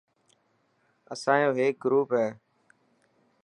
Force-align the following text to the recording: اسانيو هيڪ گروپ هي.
اسانيو 1.13 1.51
هيڪ 1.59 1.73
گروپ 1.83 2.09
هي. 2.17 2.27